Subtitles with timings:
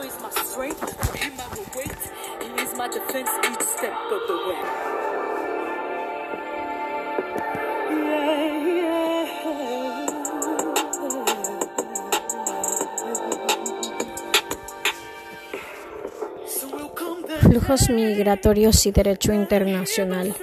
[0.00, 0.82] is my strength.
[2.58, 4.60] Is my defense each step of the way.
[17.40, 20.34] Flujos migratorios y derecho internacional.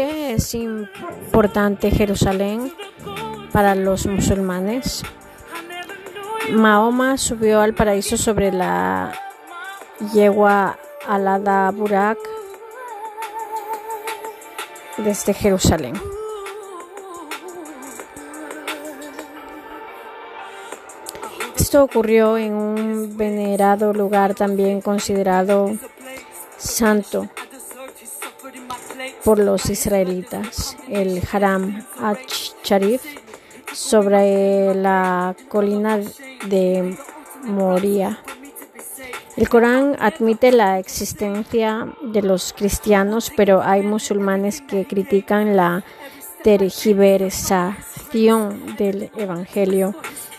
[0.00, 2.72] Es importante Jerusalén
[3.52, 5.02] para los musulmanes?
[6.52, 9.12] Mahoma subió al paraíso sobre la
[10.14, 12.18] yegua alada Burak
[14.98, 15.94] desde Jerusalén.
[21.56, 25.72] Esto ocurrió en un venerado lugar también considerado
[26.56, 27.28] santo
[29.28, 33.02] por los israelitas, el Haram al-Sharif,
[33.74, 36.00] sobre la colina
[36.46, 36.96] de
[37.44, 38.20] Moria.
[39.36, 45.84] El Corán admite la existencia de los cristianos, pero hay musulmanes que critican la
[46.42, 49.94] tergiversación del Evangelio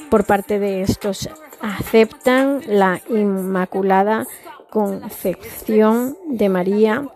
[0.10, 1.30] por parte de estos.
[1.62, 4.26] Aceptan la Inmaculada
[4.72, 7.08] Concepción de María,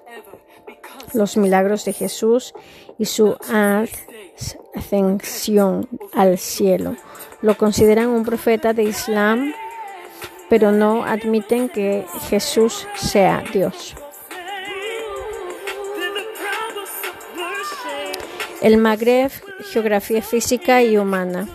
[1.14, 2.54] los milagros de Jesús
[2.98, 3.38] y su
[4.76, 6.96] ascensión al cielo.
[7.42, 9.54] Lo consideran un profeta de Islam
[10.54, 13.96] pero no admiten que Jesús sea Dios.
[18.62, 19.32] El Magreb,
[19.72, 21.48] geografía física y humana.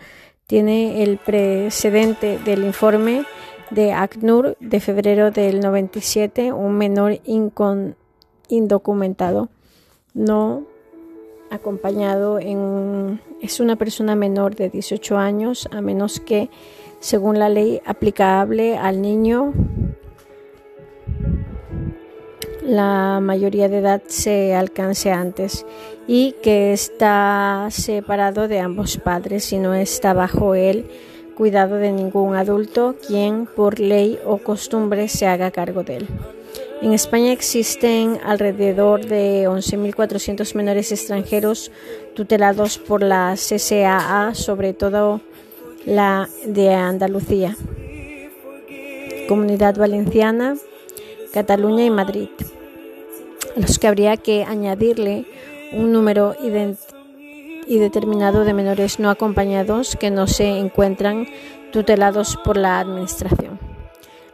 [0.47, 3.24] tiene el precedente del informe
[3.70, 7.20] de ACNUR de febrero del 97, un menor
[8.48, 9.48] indocumentado,
[10.14, 10.64] no
[11.50, 16.50] acompañado en es una persona menor de 18 años a menos que
[17.00, 19.53] según la ley aplicable al niño
[22.66, 25.65] la mayoría de edad se alcance antes
[26.09, 30.87] y que está separado de ambos padres y no está bajo el
[31.37, 36.09] cuidado de ningún adulto quien por ley o costumbre se haga cargo de él.
[36.82, 41.71] En España existen alrededor de 11.400 menores extranjeros
[42.15, 45.21] tutelados por la CSAA, sobre todo
[45.84, 47.57] la de Andalucía,
[49.28, 50.57] Comunidad Valenciana,
[51.33, 52.28] Cataluña y Madrid,
[53.56, 55.24] a los que habría que añadirle
[55.72, 56.34] un número
[57.66, 61.26] y determinado de menores no acompañados que no se encuentran
[61.72, 63.58] tutelados por la Administración.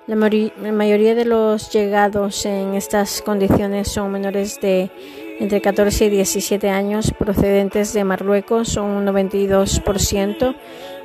[0.06, 4.90] La, la mayoría de los llegados en estas condiciones son menores de
[5.38, 10.54] entre 14 y 17 años procedentes de Marruecos, son un 92%,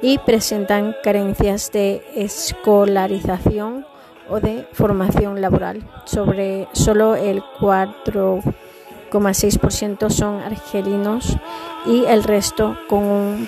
[0.02, 3.86] y presentan carencias de escolarización
[4.30, 5.82] o de formación laboral.
[6.06, 11.38] Sobre solo el 4,6% son argelinos
[11.86, 13.48] y el resto con un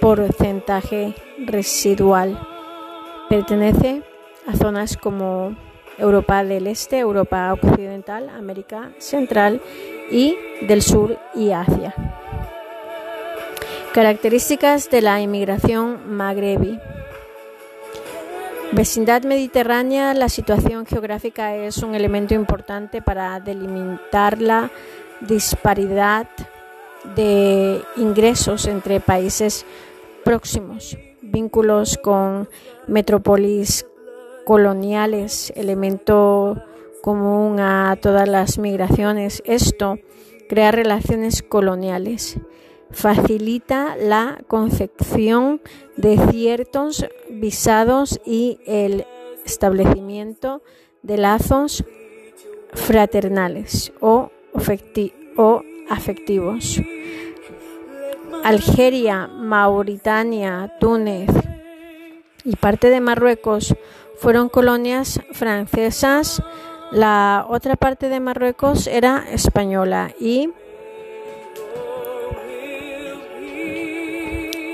[0.00, 1.14] porcentaje
[1.46, 2.40] residual.
[3.28, 4.02] Pertenece
[4.46, 5.54] a zonas como
[5.98, 9.62] Europa del Este, Europa Occidental, América Central
[10.10, 10.36] y
[10.66, 11.94] del Sur y Asia.
[13.94, 16.80] Características de la inmigración magrebí.
[18.74, 24.68] Vecindad mediterránea, la situación geográfica es un elemento importante para delimitar la
[25.20, 26.26] disparidad
[27.14, 29.64] de ingresos entre países
[30.24, 32.48] próximos, vínculos con
[32.88, 33.86] metrópolis
[34.44, 36.60] coloniales, elemento
[37.00, 39.40] común a todas las migraciones.
[39.46, 40.00] Esto
[40.48, 42.38] crea relaciones coloniales,
[42.94, 45.60] facilita la concepción
[45.96, 49.04] de ciertos visados y el
[49.44, 50.62] establecimiento
[51.02, 51.84] de lazos
[52.72, 54.30] fraternales o,
[55.88, 56.80] afectivos.
[58.42, 61.30] Algeria, Mauritania, Túnez
[62.44, 63.74] y parte de Marruecos
[64.16, 66.42] fueron colonias francesas,
[66.92, 70.50] la otra parte de Marruecos era española y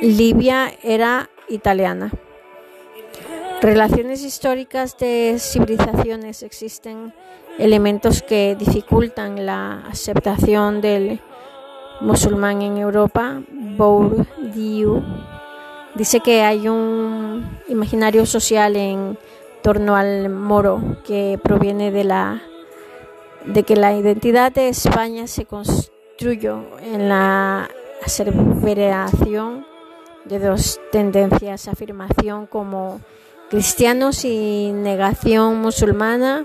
[0.02, 2.11] Libia era italiana.
[3.61, 7.12] Relaciones históricas de civilizaciones existen
[7.58, 11.20] elementos que dificultan la aceptación del
[12.00, 13.43] musulmán en Europa.
[13.50, 15.02] Bourdieu
[15.94, 19.19] dice que hay un imaginario social en
[19.62, 22.43] torno al moro que proviene de la
[23.44, 27.69] de que la identidad de España se construyó en la
[28.03, 29.69] aseveración
[30.25, 33.00] de dos tendencias, afirmación como
[33.50, 36.44] cristianos y negación musulmana.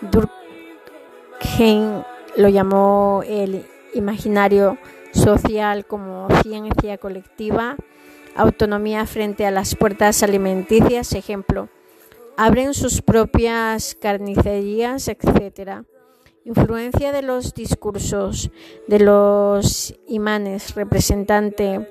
[0.00, 2.02] Durkheim
[2.36, 4.78] lo llamó el imaginario
[5.12, 7.76] social como ciencia colectiva,
[8.34, 11.68] autonomía frente a las puertas alimenticias, ejemplo,
[12.36, 15.84] abren sus propias carnicerías, etc.
[16.44, 18.50] Influencia de los discursos
[18.88, 21.88] de los imanes, representante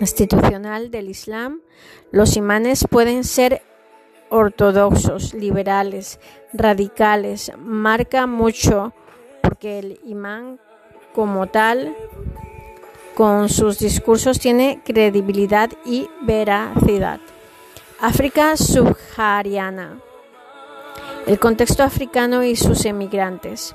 [0.00, 1.60] institucional del Islam.
[2.10, 3.62] Los imanes pueden ser
[4.28, 6.20] ortodoxos, liberales,
[6.52, 7.52] radicales.
[7.58, 8.92] Marca mucho
[9.42, 10.60] porque el imán
[11.14, 11.94] como tal
[13.14, 17.20] con sus discursos tiene credibilidad y veracidad.
[18.00, 20.00] África subsahariana.
[21.26, 23.74] El contexto africano y sus emigrantes.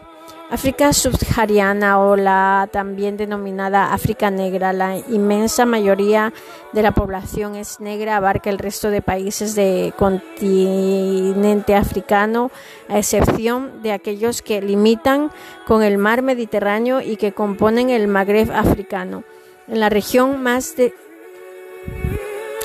[0.51, 6.33] África subsahariana o la también denominada África negra, la inmensa mayoría
[6.71, 12.51] de la población es negra, abarca el resto de países del continente africano,
[12.89, 15.31] a excepción de aquellos que limitan
[15.65, 19.23] con el mar Mediterráneo y que componen el Magreb africano.
[19.67, 20.93] En la región más de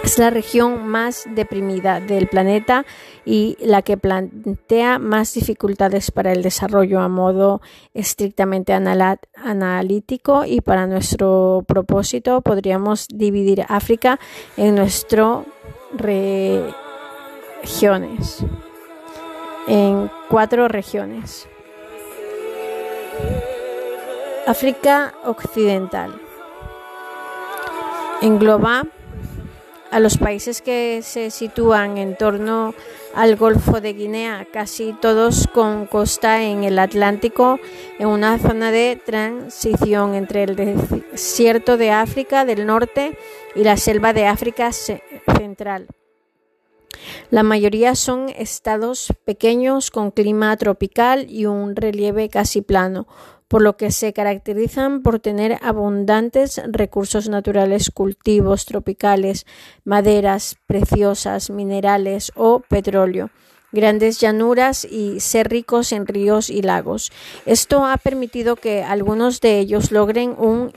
[0.03, 2.85] es la región más deprimida del planeta
[3.25, 7.61] y la que plantea más dificultades para el desarrollo a modo
[7.95, 14.19] estrictamente analítico y para nuestro propósito podríamos dividir África
[14.57, 15.45] en nuestras
[15.93, 16.45] regiones,
[19.67, 21.49] en cuatro regiones.
[24.47, 26.21] África Occidental
[28.23, 28.85] engloba
[29.91, 32.75] a los países que se sitúan en torno
[33.15, 37.59] al Golfo de Guinea, casi todos con costa en el Atlántico,
[37.99, 43.19] en una zona de transición entre el desierto de África del Norte
[43.55, 45.89] y la selva de África Central.
[47.31, 53.07] La mayoría son estados pequeños con clima tropical y un relieve casi plano,
[53.51, 59.45] por lo que se caracterizan por tener abundantes recursos naturales, cultivos tropicales,
[59.85, 63.31] maderas preciosas, minerales o petróleo
[63.73, 67.13] grandes llanuras y ser ricos en ríos y lagos.
[67.47, 70.73] Esto ha permitido que algunos de ellos logren un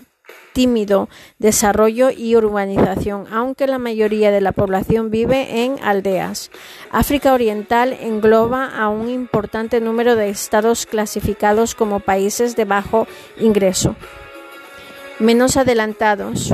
[0.53, 6.51] tímido desarrollo y urbanización, aunque la mayoría de la población vive en aldeas.
[6.91, 13.07] África Oriental engloba a un importante número de estados clasificados como países de bajo
[13.39, 13.95] ingreso.
[15.19, 16.53] Menos adelantados.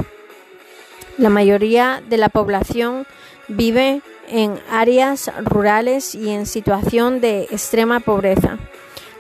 [1.18, 3.06] La mayoría de la población
[3.48, 8.58] vive en áreas rurales y en situación de extrema pobreza.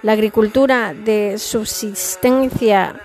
[0.02, 3.02] La agricultura de subsistencia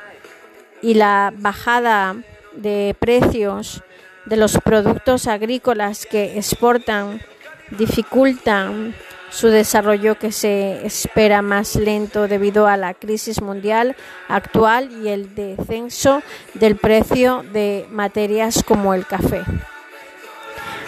[0.84, 2.14] y la bajada
[2.52, 3.82] de precios
[4.26, 7.22] de los productos agrícolas que exportan
[7.70, 8.94] dificultan
[9.30, 13.96] su desarrollo que se espera más lento debido a la crisis mundial
[14.28, 16.22] actual y el descenso
[16.52, 19.42] del precio de materias como el café.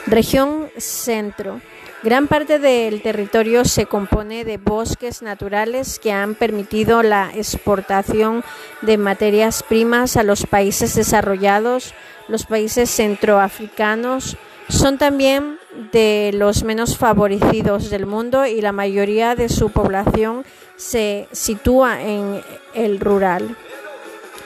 [0.06, 1.62] Región Centro.
[2.02, 8.44] Gran parte del territorio se compone de bosques naturales que han permitido la exportación
[8.82, 11.94] de materias primas a los países desarrollados,
[12.28, 14.36] los países centroafricanos,
[14.68, 15.58] son también
[15.92, 20.44] de los menos favorecidos del mundo y la mayoría de su población
[20.76, 22.42] se sitúa en
[22.74, 23.56] el rural.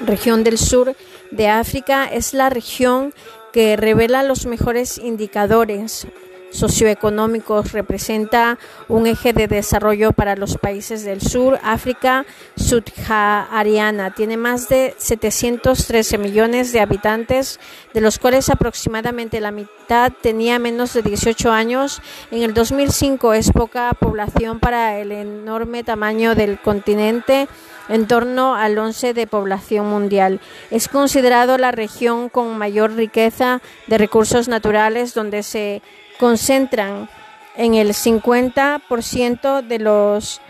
[0.06, 0.94] Región del sur
[1.30, 3.12] de África es la región
[3.52, 6.06] que revela los mejores indicadores
[6.50, 11.58] socioeconómicos representa un eje de desarrollo para los países del sur.
[11.62, 12.26] África
[12.56, 17.60] subsahariana tiene más de 713 millones de habitantes,
[17.94, 22.02] de los cuales aproximadamente la mitad tenía menos de 18 años.
[22.30, 27.48] En el 2005 es poca población para el enorme tamaño del continente
[27.88, 30.40] en torno al 11 de población mundial.
[30.70, 35.82] Es considerado la región con mayor riqueza de recursos naturales donde se
[36.20, 37.08] concentran
[37.56, 40.42] en el 50% de los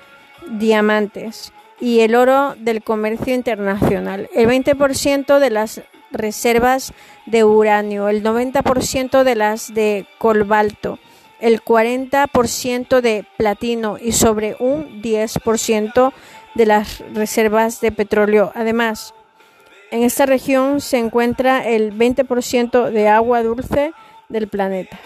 [0.50, 6.92] diamantes y el oro del comercio internacional, el 20% de las reservas
[7.24, 10.98] de uranio, el 90% de las de cobalto,
[11.38, 16.12] el 40% de platino y sobre un 10%
[16.56, 18.50] de las reservas de petróleo.
[18.56, 19.14] Además,
[19.92, 23.92] en esta región se encuentra el 20% de agua dulce
[24.28, 24.98] del planeta.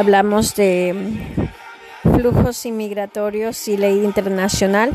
[0.00, 0.94] Hablamos de
[2.02, 4.90] flujos inmigratorios y ley internacional.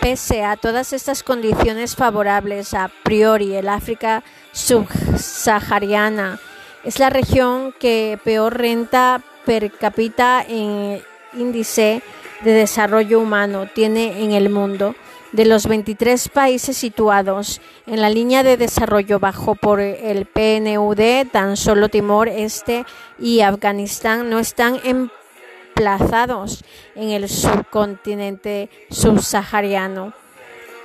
[0.00, 4.22] Pese a todas estas condiciones favorables a priori, el África
[4.52, 6.38] subsahariana
[6.84, 11.00] es la región que peor renta per cápita en
[11.34, 12.02] índice
[12.44, 14.94] de desarrollo humano tiene en el mundo.
[15.32, 21.56] De los 23 países situados en la línea de desarrollo bajo por el PNUD, tan
[21.56, 22.84] solo Timor Este
[23.16, 26.64] y Afganistán no están emplazados
[26.96, 30.12] en el subcontinente subsahariano.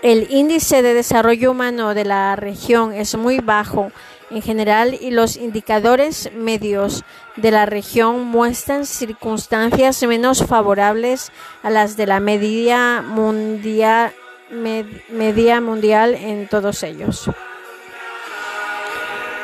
[0.04, 3.92] El índice de desarrollo humano de la región es muy bajo
[4.30, 7.04] en general y los indicadores medios
[7.36, 11.32] de la región muestran circunstancias menos favorables
[11.64, 14.14] a las de la media mundial,
[14.50, 17.30] media mundial en todos ellos.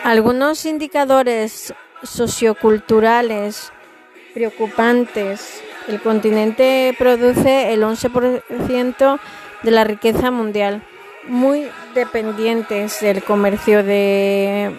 [0.03, 1.73] Algunos indicadores
[2.03, 3.71] socioculturales
[4.33, 5.61] preocupantes.
[5.87, 9.19] El continente produce el 11%
[9.63, 10.83] de la riqueza mundial
[11.27, 14.75] muy dependientes del comercio de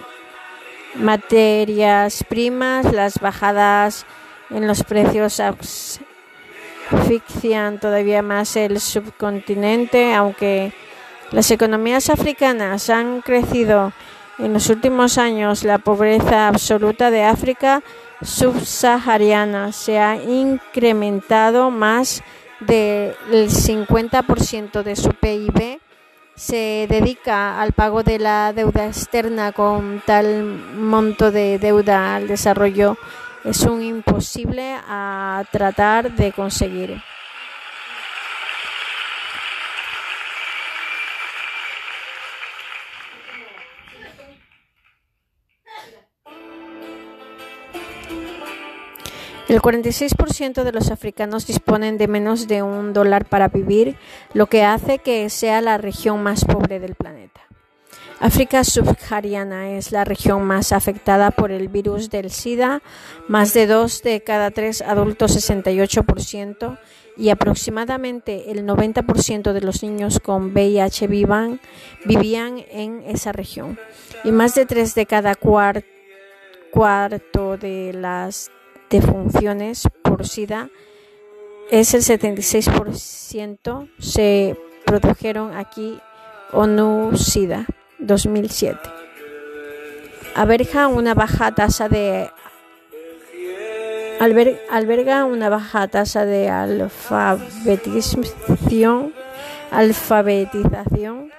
[0.95, 4.07] materias primas, las bajadas
[4.51, 5.41] en los precios
[6.91, 10.73] asfixian todavía más el subcontinente, aunque
[11.31, 13.93] las economías africanas han crecido
[14.39, 17.83] en los últimos años, la pobreza absoluta de África
[18.23, 22.23] subsahariana se ha incrementado más
[22.61, 25.81] del 50% de su PIB
[26.35, 32.97] se dedica al pago de la deuda externa con tal monto de deuda al desarrollo
[33.45, 37.03] es un imposible a tratar de conseguir.
[49.53, 53.99] El 46% de los africanos disponen de menos de un dólar para vivir,
[54.33, 57.43] lo que hace que sea la región más pobre del planeta.
[58.19, 62.81] África subsahariana es la región más afectada por el virus del SIDA,
[63.29, 66.79] más de dos de cada tres adultos, 68%,
[67.19, 71.61] y aproximadamente el 90% de los niños con VIH vivan,
[72.07, 73.79] vivían en esa región,
[74.25, 75.85] y más de tres de cada cuarto
[77.59, 78.51] de las
[78.93, 80.69] de funciones por SIDA
[81.71, 85.99] es el 76%, se produjeron aquí
[86.53, 87.65] ONU SIDA
[87.99, 88.79] 2007.
[90.35, 92.29] Alberga una baja tasa de
[94.71, 99.15] alberga una baja tasa de alfabetización
[99.71, 101.33] alfabetización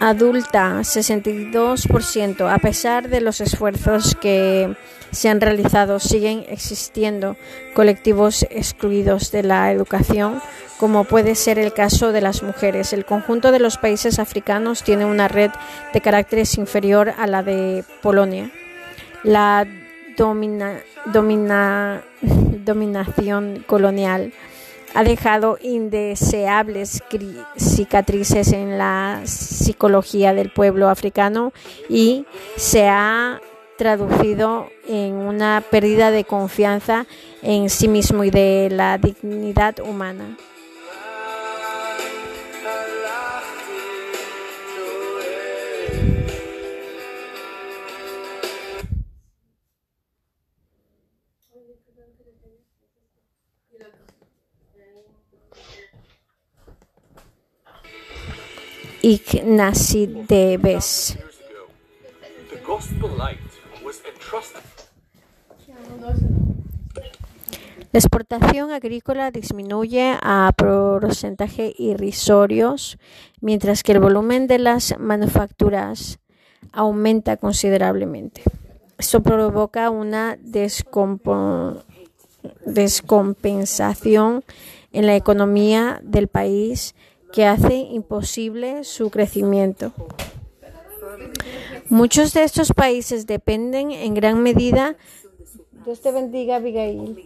[0.00, 2.52] adulta 62%.
[2.52, 4.76] A pesar de los esfuerzos que
[5.10, 7.36] se han realizado, siguen existiendo
[7.74, 10.40] colectivos excluidos de la educación,
[10.78, 12.92] como puede ser el caso de las mujeres.
[12.92, 15.50] El conjunto de los países africanos tiene una red
[15.92, 18.50] de caracteres inferior a la de Polonia.
[19.24, 19.66] La
[20.16, 24.32] domina, domina, dominación colonial
[24.94, 27.02] ha dejado indeseables
[27.56, 31.52] cicatrices en la psicología del pueblo africano
[31.88, 32.26] y
[32.56, 33.40] se ha
[33.76, 37.06] traducido en una pérdida de confianza
[37.42, 40.36] en sí mismo y de la dignidad humana.
[59.08, 61.16] Ignacy Debes.
[67.90, 72.98] La exportación agrícola disminuye a porcentaje irrisorios,
[73.40, 76.18] mientras que el volumen de las manufacturas
[76.72, 78.42] aumenta considerablemente.
[78.98, 80.36] Esto provoca una
[82.66, 84.44] descompensación
[84.92, 86.94] en la economía del país
[87.32, 89.92] que hace imposible su crecimiento.
[91.88, 94.96] Muchos de estos países dependen en gran medida.
[95.84, 97.16] Dios te bendiga, Abigail.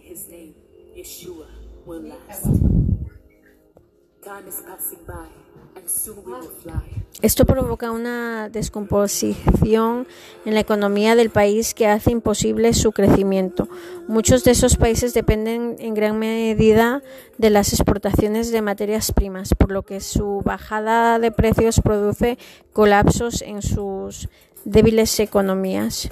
[7.21, 10.07] Esto provoca una descomposición
[10.45, 13.69] en la economía del país que hace imposible su crecimiento.
[14.07, 17.01] Muchos de esos países dependen en gran medida
[17.37, 22.37] de las exportaciones de materias primas, por lo que su bajada de precios produce
[22.73, 24.27] colapsos en sus
[24.65, 26.09] débiles economías.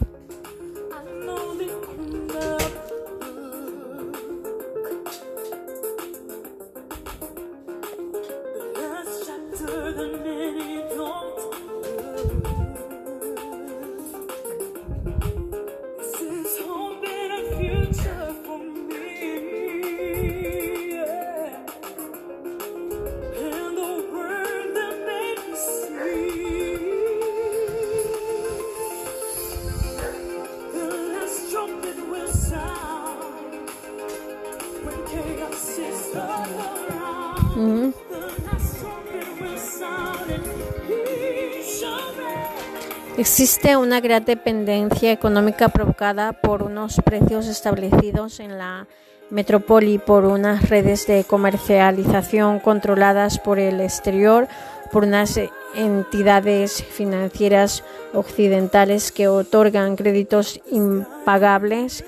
[43.22, 48.88] Existe una gran dependencia económica provocada por unos precios establecidos en la
[49.30, 54.48] metrópoli por unas redes de comercialización controladas por el exterior,
[54.92, 55.40] por unas
[55.76, 57.84] entidades financieras
[58.16, 62.04] occidentales que otorgan créditos impagables.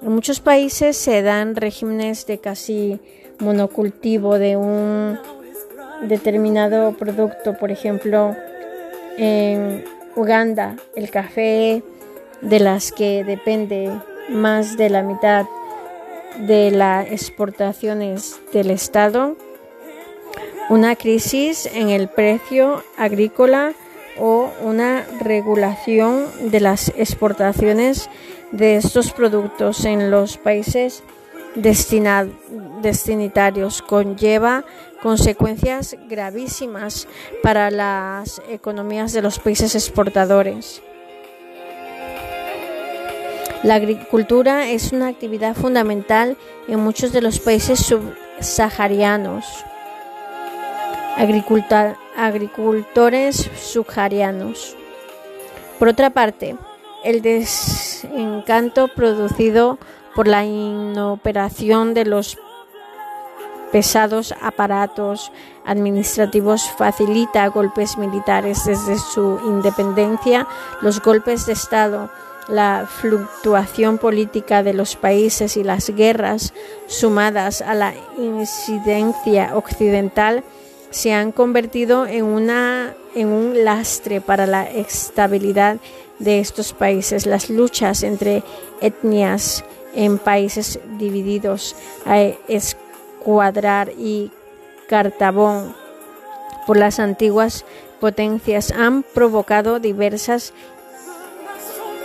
[0.00, 3.00] En muchos países se dan regímenes de casi
[3.40, 5.18] monocultivo de un
[6.02, 8.36] determinado producto, por ejemplo,
[9.16, 9.84] en
[10.16, 11.82] Uganda, el café
[12.40, 13.90] de las que depende
[14.28, 15.46] más de la mitad
[16.38, 19.36] de las exportaciones del Estado,
[20.68, 23.74] una crisis en el precio agrícola
[24.18, 28.08] o una regulación de las exportaciones
[28.50, 31.04] de estos productos en los países
[31.54, 34.64] destinatarios conlleva
[35.02, 37.08] consecuencias gravísimas
[37.42, 40.82] para las economías de los países exportadores.
[43.62, 46.36] La agricultura es una actividad fundamental
[46.68, 49.44] en muchos de los países subsaharianos.
[52.16, 54.76] agricultores subsaharianos.
[55.78, 56.56] Por otra parte,
[57.04, 59.78] el desencanto producido
[60.14, 62.38] por la inoperación de los
[63.72, 65.32] pesados aparatos
[65.64, 70.46] administrativos facilita golpes militares desde su independencia,
[70.82, 72.10] los golpes de Estado,
[72.48, 76.52] la fluctuación política de los países y las guerras
[76.86, 80.44] sumadas a la incidencia occidental
[80.90, 85.78] se han convertido en, una, en un lastre para la estabilidad
[86.18, 87.26] de estos países.
[87.26, 88.42] Las luchas entre
[88.80, 92.20] etnias en países divididos a
[93.22, 94.32] Escuadrar y
[94.88, 95.76] Cartabón
[96.66, 97.64] por las antiguas
[98.00, 100.52] potencias han provocado diversas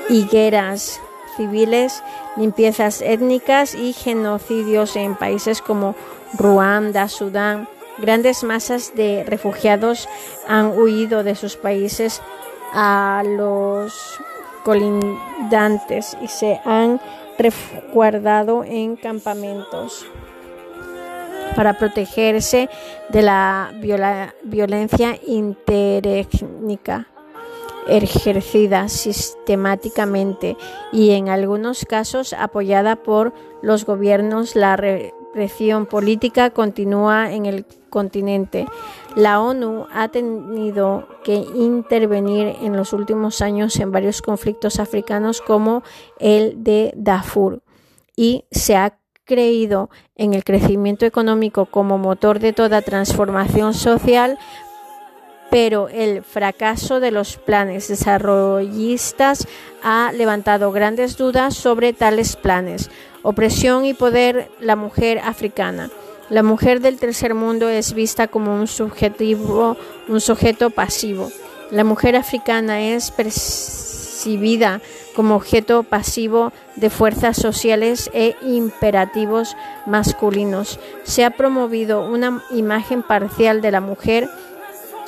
[0.10, 1.02] higueras
[1.36, 2.04] civiles,
[2.36, 5.96] limpiezas étnicas y genocidios en países como
[6.38, 10.08] Ruanda, Sudán, Grandes masas de refugiados
[10.48, 12.22] han huido de sus países
[12.74, 14.20] a los
[14.64, 17.02] colindantes y se han
[17.40, 20.06] resguardado en campamentos
[21.58, 22.70] para protegerse
[23.10, 23.74] de la
[24.44, 27.08] violencia interétnica
[27.88, 30.56] ejercida sistemáticamente
[30.92, 34.56] y en algunos casos apoyada por los gobiernos.
[34.56, 38.68] La represión política continúa en el continente.
[39.16, 45.82] La ONU ha tenido que intervenir en los últimos años en varios conflictos africanos como
[46.20, 47.64] el de Darfur
[48.16, 54.40] y se ha creído en el crecimiento económico como motor de toda transformación social
[55.50, 59.48] pero el fracaso de los planes desarrollistas
[59.84, 62.90] ha levantado grandes dudas sobre tales planes.
[63.24, 65.90] Opresión y poder la mujer africana.
[66.30, 69.78] La mujer del tercer mundo es vista como un, subjetivo,
[70.10, 71.32] un sujeto pasivo.
[71.72, 74.82] La mujer africana es percibida
[75.18, 80.80] como objeto pasivo de fuerzas sociales e imperativos masculinos.
[81.06, 84.30] Se ha promovido una imagen parcial de la mujer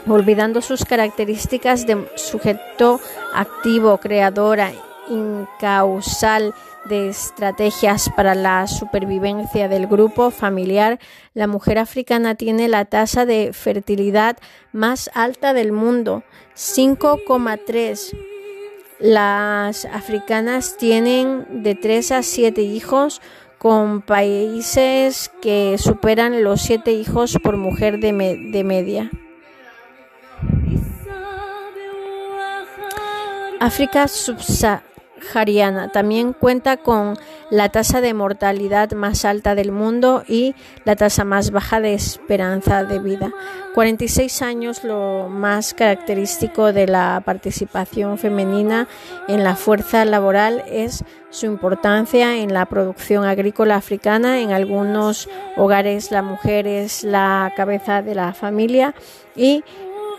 [0.07, 2.99] olvidando sus características de sujeto
[3.35, 4.71] activo, creadora,
[5.09, 10.97] incausal de estrategias para la supervivencia del grupo familiar,
[11.35, 14.37] la mujer africana tiene la tasa de fertilidad
[14.71, 16.23] más alta del mundo,
[16.55, 18.28] 5,3.
[18.99, 23.21] Las africanas tienen de 3 a 7 hijos,
[23.57, 28.11] con países que superan los 7 hijos por mujer de,
[28.51, 29.09] de media.
[33.59, 34.07] África
[35.19, 37.17] subsahariana también cuenta con
[37.49, 40.55] la tasa de mortalidad más alta del mundo y
[40.85, 43.31] la tasa más baja de esperanza de vida.
[43.75, 48.87] 46 años lo más característico de la participación femenina
[49.27, 54.41] en la fuerza laboral es su importancia en la producción agrícola africana.
[54.41, 58.95] En algunos hogares la mujer es la cabeza de la familia
[59.35, 59.63] y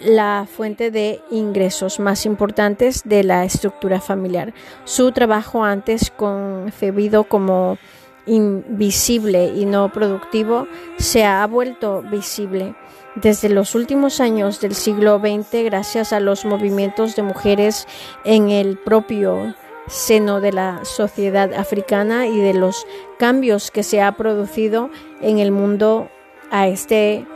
[0.02, 4.54] la fuente de ingresos más importantes de la estructura familiar.
[4.84, 7.78] Su trabajo antes concebido como
[8.26, 10.66] invisible y no productivo
[10.98, 12.74] se ha vuelto visible.
[13.16, 17.88] Desde los últimos años del siglo XX, gracias a los movimientos de mujeres
[18.24, 19.54] en el propio
[19.88, 22.86] seno de la sociedad africana y de los
[23.18, 26.08] cambios que se ha producido en el mundo
[26.52, 27.26] a este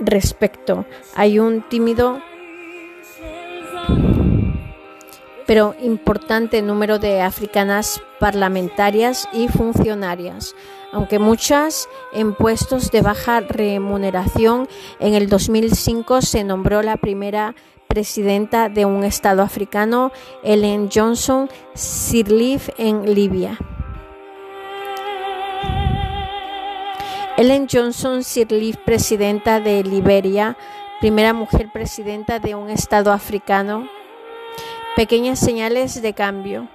[0.00, 0.84] respecto.
[1.14, 2.20] Hay un tímido
[5.46, 10.54] pero importante número de africanas parlamentarias y funcionarias,
[10.92, 14.68] aunque muchas en puestos de baja remuneración.
[15.00, 17.54] En el 2005 se nombró la primera
[17.88, 23.58] presidenta de un estado africano, Ellen Johnson Sirleaf, en Libia.
[27.36, 30.56] Ellen Johnson Sirleaf, presidenta de Liberia,
[31.00, 33.88] primera mujer presidenta de un estado africano.
[34.94, 36.68] Pequeñas señales de cambio.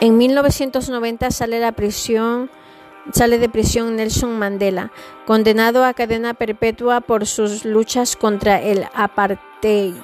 [0.00, 2.50] En 1990 sale, la prisión,
[3.10, 4.92] sale de prisión Nelson Mandela,
[5.24, 9.94] condenado a cadena perpetua por sus luchas contra el apartheid.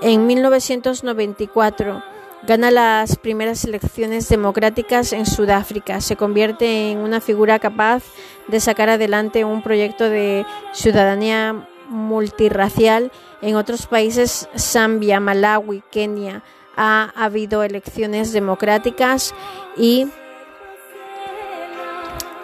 [0.00, 2.02] En 1994
[2.44, 6.00] Gana las primeras elecciones democráticas en Sudáfrica.
[6.00, 8.02] Se convierte en una figura capaz
[8.48, 13.12] de sacar adelante un proyecto de ciudadanía multirracial.
[13.42, 16.42] En otros países, Zambia, Malawi, Kenia,
[16.76, 19.34] ha habido elecciones democráticas
[19.76, 20.08] y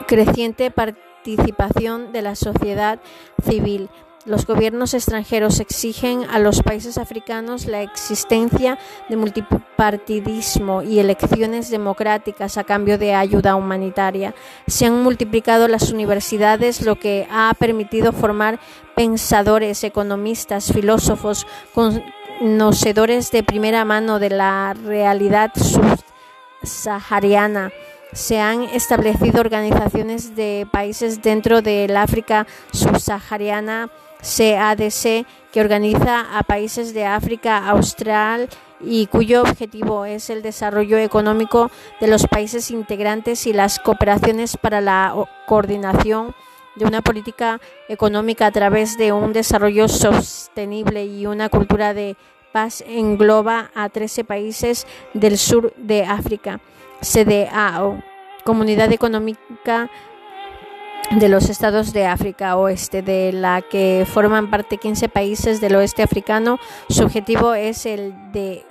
[0.07, 3.01] creciente participación de la sociedad
[3.43, 3.91] civil.
[4.29, 12.59] Los gobiernos extranjeros exigen a los países africanos la existencia de multipartidismo y elecciones democráticas
[12.59, 14.35] a cambio de ayuda humanitaria.
[14.67, 18.61] Se han multiplicado las universidades, lo que ha permitido formar
[18.95, 25.53] pensadores, economistas, filósofos, conocedores de primera mano de la realidad
[26.61, 27.73] subsahariana
[28.13, 36.95] se han establecido organizaciones de países dentro del África subsahariana CADC, que organiza a países
[36.95, 38.49] de África Austral
[38.81, 44.81] y cuyo objetivo es el desarrollo económico de los países integrantes y las cooperaciones para
[44.81, 45.15] la
[45.47, 46.35] coordinación
[46.77, 52.17] de una política económica a través de un desarrollo sostenible y una cultura de
[52.53, 56.61] paz engloba a 13 países del sur de África,
[57.01, 58.03] CDAO,
[58.45, 59.91] Comunidad Económica
[61.17, 66.03] de los estados de África Oeste, de la que forman parte 15 países del oeste
[66.03, 66.59] africano.
[66.91, 68.65] Su objetivo es el de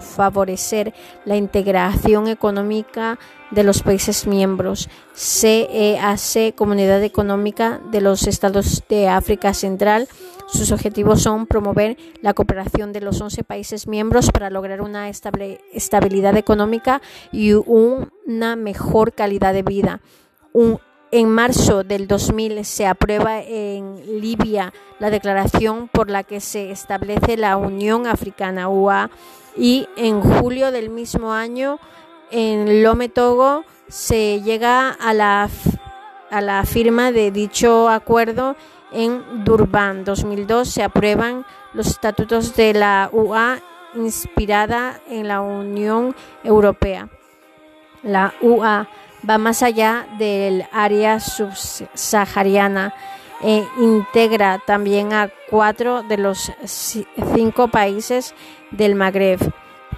[0.00, 0.94] favorecer
[1.26, 3.18] la integración económica
[3.50, 4.88] de los países miembros.
[5.14, 10.08] CEAC, Comunidad Económica de los Estados de África Central.
[10.48, 16.36] Sus objetivos son promover la cooperación de los 11 países miembros para lograr una estabilidad
[16.36, 17.02] económica
[17.32, 20.00] y una mejor calidad de vida.
[21.10, 27.36] En marzo del 2000 se aprueba en Libia la declaración por la que se establece
[27.36, 29.10] la Unión Africana UA
[29.56, 31.78] y en julio del mismo año
[32.30, 35.48] en Lome Togo se llega a la,
[36.30, 38.56] a la firma de dicho acuerdo
[38.92, 43.58] en Durban 2002 se aprueban los estatutos de la UA
[43.94, 46.14] inspirada en la Unión
[46.44, 47.08] Europea.
[48.02, 48.88] La UA
[49.28, 52.94] va más allá del área subsahariana
[53.42, 58.34] e integra también a cuatro de los cinco países
[58.70, 59.40] del Magreb,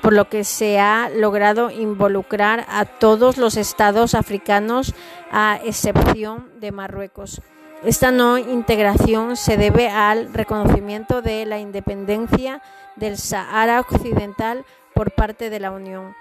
[0.03, 4.95] por lo que se ha logrado involucrar a todos los estados africanos
[5.31, 7.41] a excepción de Marruecos.
[7.85, 12.61] Esta no integración se debe al reconocimiento de la independencia
[12.97, 16.13] del Sahara Occidental por parte de la Unión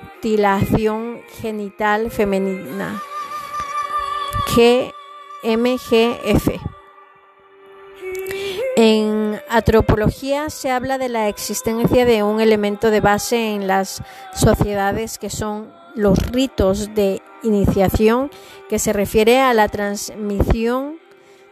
[0.00, 3.00] mutilación genital femenina.
[4.54, 6.48] GMGF.
[8.76, 14.02] En antropología se habla de la existencia de un elemento de base en las
[14.34, 18.30] sociedades que son los ritos de iniciación,
[18.68, 20.98] que se refiere a la transmisión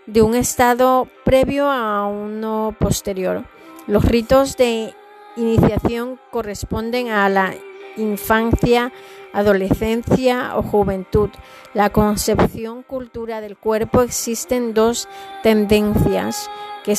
[0.06, 3.44] de un estado previo a uno posterior.
[3.86, 4.94] Los ritos de
[5.36, 7.54] iniciación corresponden a la
[7.96, 8.92] infancia,
[9.32, 11.30] adolescencia o juventud.
[11.74, 15.08] La concepción cultura del cuerpo existen dos
[15.42, 16.48] tendencias
[16.84, 16.94] que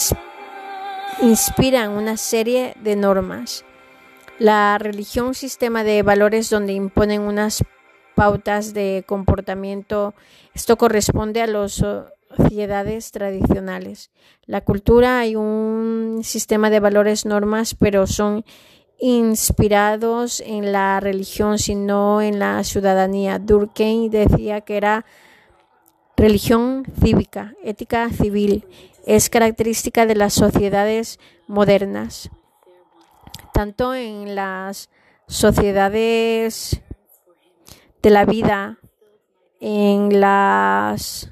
[1.21, 3.65] inspiran una serie de normas.
[4.39, 7.63] La religión, sistema de valores donde imponen unas
[8.17, 10.13] pautas de comportamiento.
[10.53, 11.83] Esto corresponde a las
[12.35, 14.11] sociedades tradicionales.
[14.45, 18.43] La cultura hay un sistema de valores, normas, pero son
[18.99, 23.39] inspirados en la religión, sino en la ciudadanía.
[23.39, 25.05] Durkheim decía que era
[26.15, 28.65] religión cívica, ética civil,
[29.05, 32.29] es característica de las sociedades modernas,
[33.53, 34.89] tanto en las
[35.27, 36.81] sociedades
[38.01, 38.79] de la vida,
[39.59, 41.31] en las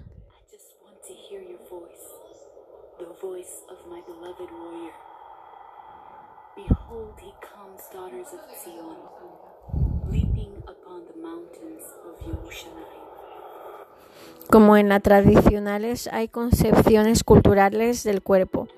[14.56, 18.70] Como en las tradicionales hay concepciones culturales del cuerpo.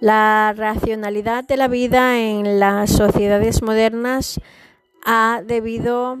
[0.00, 4.40] La racionalidad de la vida en las sociedades modernas
[5.06, 6.18] ha debido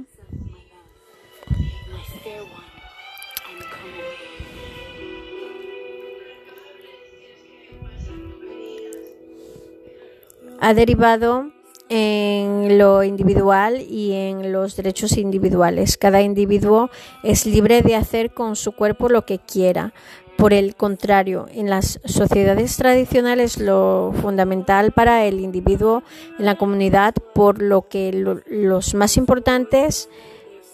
[10.60, 11.50] ha derivado
[11.96, 15.96] en lo individual y en los derechos individuales.
[15.96, 16.90] Cada individuo
[17.22, 19.94] es libre de hacer con su cuerpo lo que quiera.
[20.36, 26.02] Por el contrario, en las sociedades tradicionales lo fundamental para el individuo
[26.36, 28.10] en la comunidad, por lo que
[28.48, 30.08] los más importantes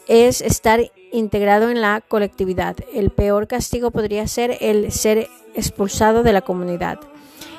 [0.09, 2.77] es estar integrado en la colectividad.
[2.95, 6.99] El peor castigo podría ser el ser expulsado de la comunidad.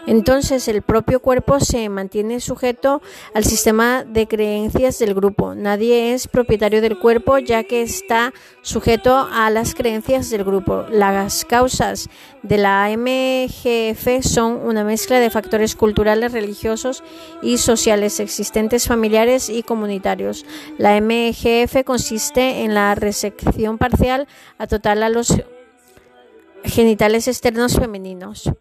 [0.07, 3.01] Entonces el propio cuerpo se mantiene sujeto
[3.33, 5.53] al sistema de creencias del grupo.
[5.53, 10.85] Nadie es propietario del cuerpo ya que está sujeto a las creencias del grupo.
[10.89, 12.09] Las causas
[12.41, 17.03] de la MGF son una mezcla de factores culturales, religiosos
[17.43, 20.45] y sociales existentes, familiares y comunitarios.
[20.77, 25.35] La MGF consiste en la resección parcial a total a los
[26.63, 28.51] genitales externos femeninos.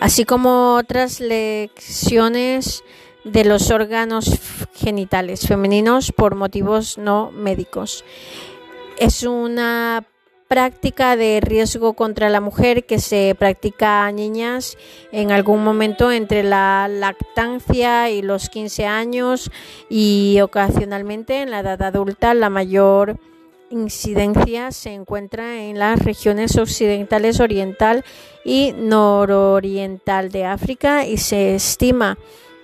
[0.00, 2.84] Así como otras lecciones
[3.24, 4.30] de los órganos
[4.74, 8.04] genitales femeninos por motivos no médicos.
[8.98, 10.04] Es una
[10.48, 14.78] práctica de riesgo contra la mujer que se practica a niñas
[15.12, 19.50] en algún momento entre la lactancia y los 15 años
[19.90, 23.18] y ocasionalmente en la edad adulta la mayor
[23.70, 28.04] incidencia se encuentra en las regiones occidentales, oriental
[28.44, 32.18] y nororiental de África y se estima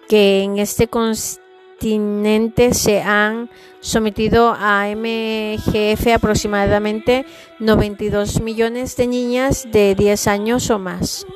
[0.08, 7.26] que en este continente se han sometido a MGF aproximadamente
[7.58, 11.26] 92 millones de niñas de 10 años o más.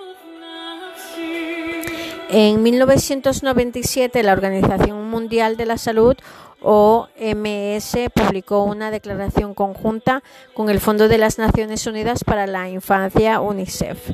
[2.30, 6.14] En 1997, la Organización Mundial de la Salud
[6.60, 10.22] OMS publicó una declaración conjunta
[10.54, 14.10] con el Fondo de las Naciones Unidas para la Infancia, UNICEF,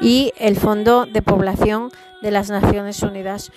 [0.00, 1.90] y el Fondo de Población
[2.22, 3.50] de las Naciones Unidas,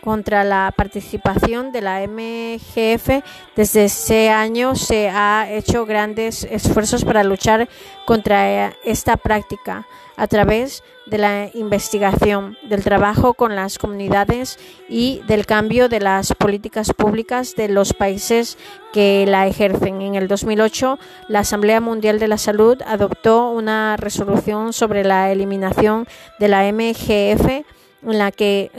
[0.00, 3.22] Contra la participación de la MGF.
[3.54, 7.68] Desde ese año se ha hecho grandes esfuerzos para luchar
[8.04, 9.86] contra esta práctica
[10.16, 16.34] a través de la investigación, del trabajo con las comunidades y del cambio de las
[16.34, 18.58] políticas públicas de los países
[18.92, 20.02] que la ejercen.
[20.02, 26.08] En el 2008, la Asamblea Mundial de la Salud adoptó una resolución sobre la eliminación
[26.40, 27.64] de la MGF
[28.06, 28.70] en la que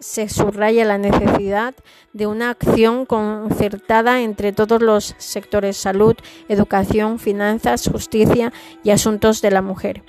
[0.00, 1.74] se subraya la necesidad
[2.12, 6.16] de una acción concertada entre todos los sectores salud,
[6.48, 10.02] educación, finanzas, justicia y asuntos de la mujer.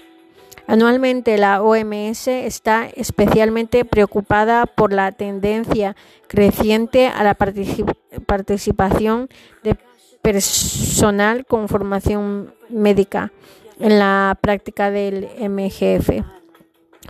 [0.67, 5.95] Anualmente la OMS está especialmente preocupada por la tendencia
[6.27, 9.29] creciente a la participación
[9.63, 9.75] de
[10.21, 13.33] personal con formación médica
[13.79, 16.40] en la práctica del MGF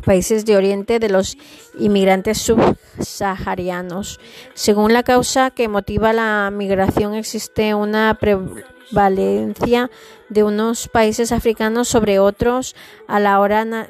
[0.01, 1.37] países de Oriente de los
[1.77, 4.19] inmigrantes subsaharianos.
[4.53, 9.89] Según la causa que motiva la migración, existe una prevalencia
[10.29, 12.75] de unos países africanos sobre otros
[13.07, 13.87] a la hora de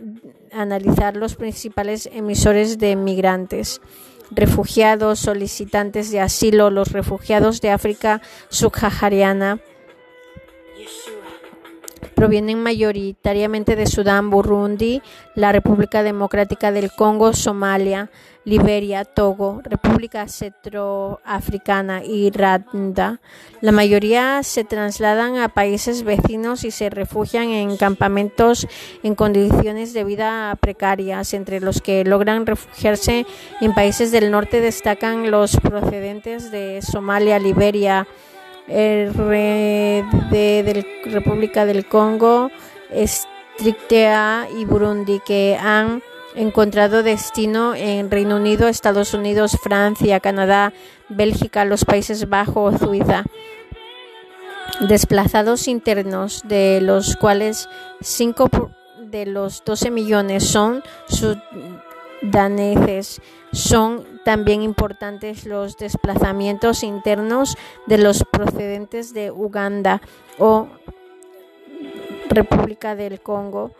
[0.51, 3.81] analizar los principales emisores de migrantes
[4.31, 9.59] refugiados, solicitantes de asilo, los refugiados de África subsahariana
[12.15, 15.01] provienen mayoritariamente de Sudán, Burundi,
[15.35, 18.09] la República Democrática del Congo, Somalia,
[18.43, 23.19] Liberia, Togo, República Centroafricana y Rwanda.
[23.61, 28.67] La mayoría se trasladan a países vecinos y se refugian en campamentos
[29.03, 31.35] en condiciones de vida precarias.
[31.35, 33.27] Entre los que logran refugiarse
[33.61, 38.07] en países del norte destacan los procedentes de Somalia, Liberia,
[38.71, 40.03] de,
[41.05, 42.49] República del Congo,
[42.91, 46.01] Estrictea y Burundi, que han
[46.35, 50.73] encontrado destino en Reino Unido, Estados Unidos, Francia, Canadá,
[51.09, 53.25] Bélgica, los Países Bajos, Suiza.
[54.87, 57.67] Desplazados internos, de los cuales
[58.01, 58.49] 5
[59.11, 60.81] de los 12 millones son
[62.21, 63.21] sudaneses.
[63.51, 67.57] Son también importantes los desplazamientos internos
[67.87, 70.01] de los procedentes de Uganda
[70.37, 70.67] o
[72.29, 73.71] República del Congo.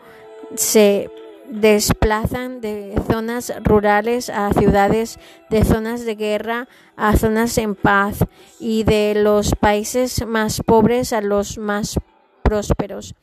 [0.54, 1.10] Se
[1.48, 5.18] desplazan de zonas rurales a ciudades,
[5.50, 8.18] de zonas de guerra a zonas en paz
[8.58, 11.98] y de los países más pobres a los más
[12.42, 13.14] prósperos.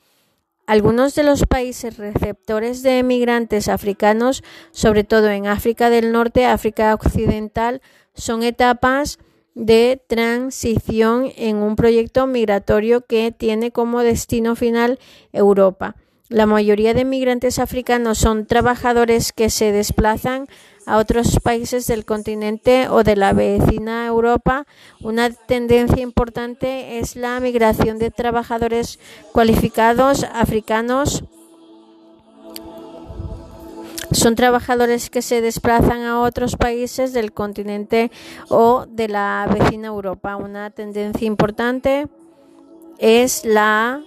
[0.70, 6.94] Algunos de los países receptores de emigrantes africanos, sobre todo en África del Norte, África
[6.94, 7.82] Occidental,
[8.14, 9.18] son etapas
[9.56, 15.00] de transición en un proyecto migratorio que tiene como destino final
[15.34, 15.96] Europa.
[16.30, 20.46] La mayoría de migrantes africanos son trabajadores que se desplazan
[20.86, 24.68] a otros países del continente o de la vecina Europa.
[25.02, 29.00] Una tendencia importante es la migración de trabajadores
[29.32, 31.24] cualificados africanos.
[34.12, 38.12] Son trabajadores que se desplazan a otros países del continente
[38.50, 40.36] o de la vecina Europa.
[40.36, 42.08] Una tendencia importante
[43.00, 44.04] es la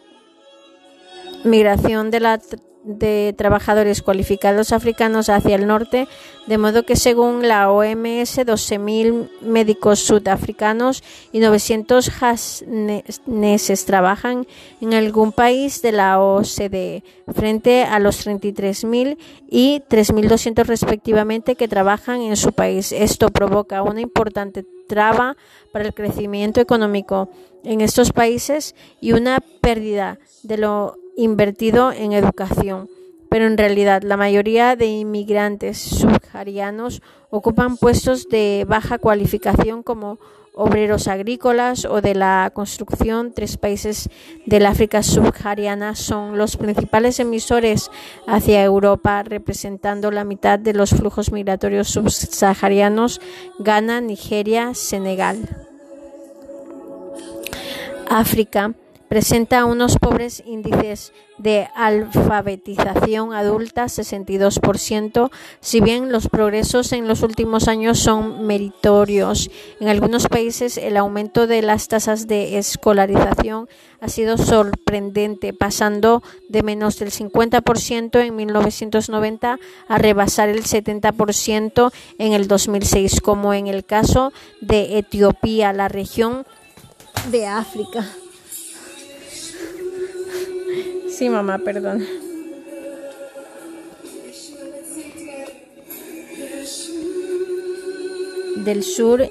[1.45, 2.41] migración de, la,
[2.85, 6.09] de trabajadores cualificados africanos hacia el norte,
[6.47, 11.03] de modo que según la OMS, 12.000 médicos sudafricanos
[11.33, 14.47] y 900 janeses trabajan
[14.81, 19.17] en algún país de la OCDE, frente a los 33.000
[19.49, 22.93] y 3.200 respectivamente que trabajan en su país.
[22.93, 25.37] Esto provoca una importante traba
[25.73, 27.31] para el crecimiento económico
[27.65, 32.89] en estos países y una pérdida de lo invertido en educación,
[33.29, 40.19] pero en realidad la mayoría de inmigrantes subsaharianos ocupan puestos de baja cualificación como
[40.55, 43.33] obreros agrícolas o de la construcción.
[43.33, 44.11] Tres países
[44.47, 47.91] del África subsahariana son los principales emisores
[48.27, 53.21] hacia Europa, representando la mitad de los flujos migratorios subsaharianos,
[53.59, 55.49] Ghana, Nigeria, Senegal.
[58.09, 58.75] África
[59.13, 67.69] presenta unos pobres índices de alfabetización adulta, 62%, si bien los progresos en los últimos
[67.69, 69.51] años son meritorios.
[69.81, 73.69] En algunos países el aumento de las tasas de escolarización
[74.01, 79.59] ha sido sorprendente, pasando de menos del 50% en 1990
[79.89, 84.33] a rebasar el 70% en el 2006, como en el caso
[84.63, 86.47] de Etiopía, la región
[87.31, 88.07] de África.
[91.13, 92.07] Sí, mamá, perdón.
[98.57, 99.29] Del sur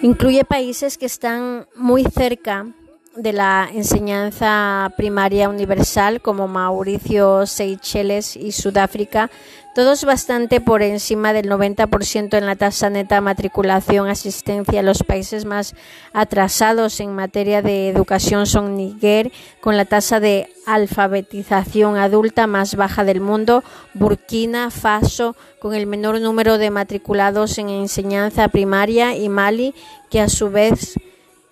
[0.00, 2.68] Incluye países que están muy cerca
[3.16, 9.28] de la enseñanza primaria universal como Mauricio, Seychelles y Sudáfrica,
[9.78, 14.82] todos bastante por encima del 90% en la tasa neta matriculación asistencia.
[14.82, 15.76] Los países más
[16.12, 23.04] atrasados en materia de educación son Níger, con la tasa de alfabetización adulta más baja
[23.04, 23.62] del mundo,
[23.94, 29.76] Burkina Faso, con el menor número de matriculados en enseñanza primaria, y Mali,
[30.10, 30.98] que a su vez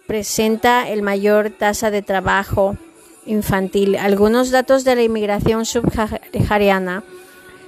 [0.08, 2.76] presenta el mayor tasa de trabajo
[3.24, 3.94] infantil.
[3.94, 7.04] Algunos datos de la inmigración subsahariana.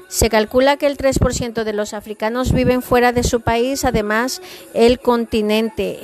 [0.08, 3.84] Se calcula que el 3% de los africanos viven fuera de su país.
[3.84, 4.40] Además,
[4.72, 6.00] el continente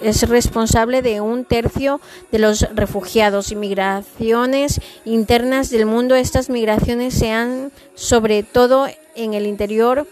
[0.00, 2.00] es responsable de un tercio
[2.32, 6.14] de los refugiados y migraciones internas del mundo.
[6.14, 10.06] Estas migraciones se han, sobre todo en el interior,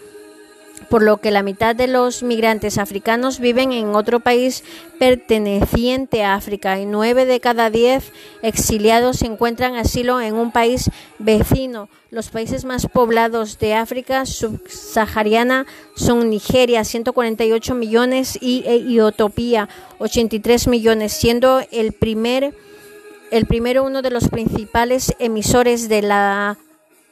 [0.89, 4.63] por lo que la mitad de los migrantes africanos viven en otro país
[4.99, 8.11] perteneciente a África y nueve de cada diez
[8.41, 11.89] exiliados encuentran asilo en un país vecino.
[12.11, 15.65] Los países más poblados de África subsahariana
[15.95, 18.63] son Nigeria, 148 millones, y
[18.99, 19.67] Etiopía,
[19.99, 22.53] 83 millones, siendo el primer
[23.31, 26.57] el primero uno de los principales emisores de la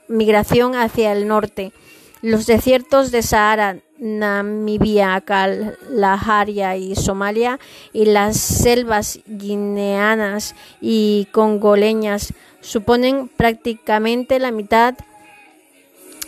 [0.07, 1.73] migración hacia el norte.
[2.23, 7.59] Los desiertos de Sahara, Namibia, Kalahari y Somalia
[7.91, 14.95] y las selvas guineanas y congoleñas suponen prácticamente la mitad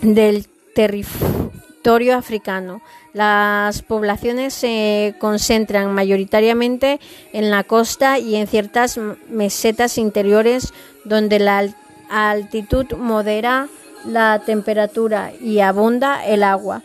[0.02, 2.82] del territorio africano.
[3.14, 7.00] Las poblaciones se concentran mayoritariamente
[7.32, 10.74] en la costa y en ciertas mesetas interiores
[11.06, 11.74] donde la
[12.10, 13.70] altitud modera
[14.06, 16.84] la temperatura y abunda el agua.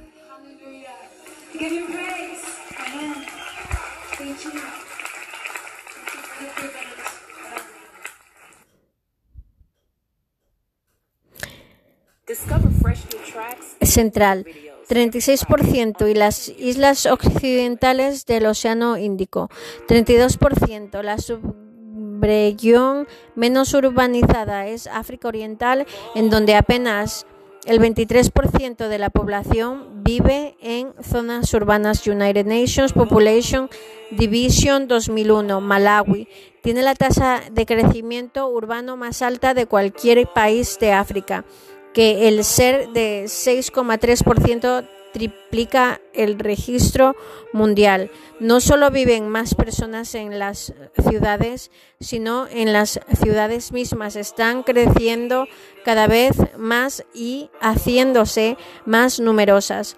[13.82, 14.46] Central,
[14.88, 19.50] 36% y las islas occidentales del Océano Índico,
[19.88, 21.02] 32%.
[21.02, 27.26] La subregión menos urbanizada es África Oriental, en donde apenas
[27.66, 32.06] el 23% de la población vive en zonas urbanas.
[32.06, 33.70] United Nations Population
[34.12, 36.28] Division 2001, Malawi,
[36.62, 41.46] tiene la tasa de crecimiento urbano más alta de cualquier país de África
[41.94, 47.16] que el ser de 6,3% triplica el registro
[47.52, 48.12] mundial.
[48.40, 50.74] No solo viven más personas en las
[51.10, 54.16] ciudades, sino en las ciudades mismas.
[54.16, 55.48] Están creciendo
[55.84, 59.98] cada vez más y haciéndose más numerosas.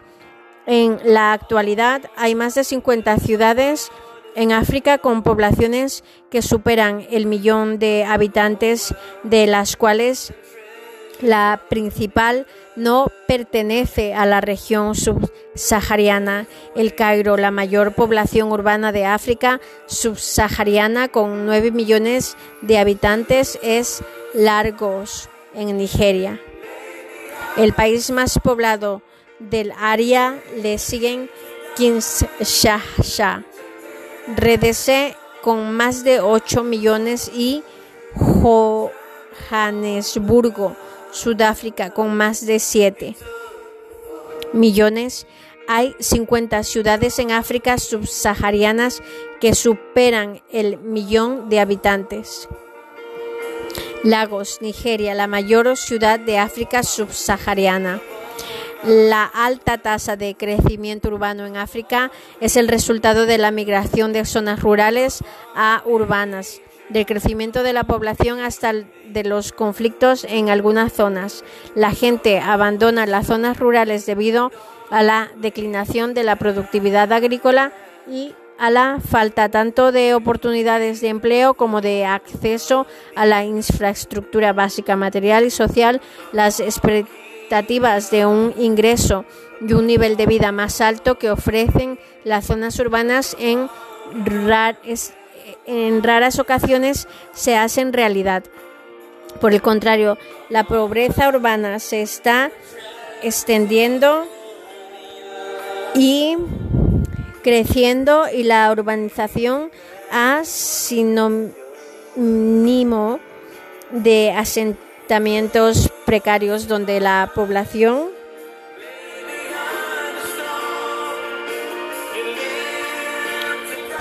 [0.66, 3.92] En la actualidad hay más de 50 ciudades
[4.36, 10.34] en África con poblaciones que superan el millón de habitantes, de las cuales
[11.22, 16.48] la principal no pertenece a la región subsahariana.
[16.76, 24.04] El Cairo, la mayor población urbana de África subsahariana con 9 millones de habitantes, es
[24.34, 26.40] Lagos, en Nigeria.
[27.58, 29.02] El país más poblado
[29.40, 31.30] del área le siguen
[31.76, 33.44] Kinshasa,
[34.38, 37.64] RDC con más de 8 millones y
[38.16, 40.76] Johannesburgo
[41.12, 43.16] Sudáfrica con más de 7
[44.54, 45.28] millones.
[45.68, 49.02] Hay 50 ciudades en África subsaharianas
[49.40, 52.48] que superan el millón de habitantes.
[54.04, 58.02] Lagos, Nigeria, la mayor ciudad de África subsahariana.
[58.84, 64.26] La alta tasa de crecimiento urbano en África es el resultado de la migración de
[64.26, 65.24] zonas rurales
[65.56, 66.62] a urbanas
[66.92, 71.44] del crecimiento de la población hasta de los conflictos en algunas zonas.
[71.76, 74.52] La gente abandona las zonas rurales debido
[74.90, 77.72] a la declinación de la productividad agrícola
[78.10, 82.86] y a la falta tanto de oportunidades de empleo como de acceso
[83.16, 86.00] a la infraestructura básica material y social,
[86.32, 89.26] las expectativas de un ingreso
[89.62, 93.68] y un nivel de vida más alto que ofrecen las zonas urbanas en
[95.66, 98.44] en raras ocasiones se hacen realidad.
[99.40, 100.18] Por el contrario,
[100.50, 102.52] la pobreza urbana se está
[103.24, 104.26] extendiendo
[105.96, 106.36] y
[107.44, 109.72] creciendo y la urbanización
[110.12, 111.50] ha sinónimo
[113.92, 118.10] de asentamientos precarios donde la población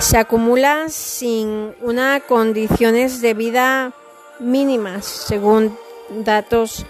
[0.01, 3.93] se acumula sin unas condiciones de vida
[4.39, 5.77] mínimas, según
[6.09, 6.87] datos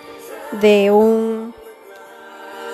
[0.61, 1.53] de un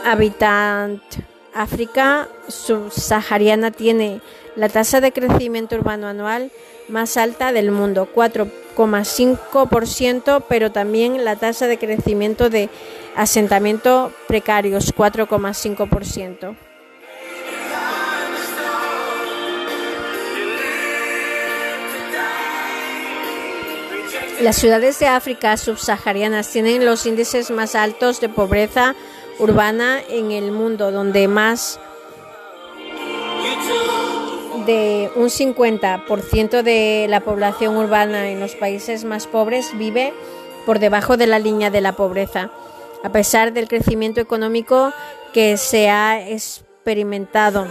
[0.06, 1.26] habitante.
[1.56, 4.22] África subsahariana tiene
[4.56, 6.52] la tasa de crecimiento urbano anual
[6.88, 12.70] más alta del mundo, 4,5%, pero también la tasa de crecimiento de
[13.16, 16.67] asentamiento precarios, 4,5%.
[24.42, 28.94] Las ciudades de África subsaharianas tienen los índices más altos de pobreza
[29.40, 31.80] urbana en el mundo, donde más
[34.68, 40.14] de un 50% de la población urbana en los países más pobres vive
[40.68, 42.52] por debajo de la línea de la pobreza.
[43.04, 44.94] A pesar del crecimiento económico
[45.34, 47.66] que se ha experimentado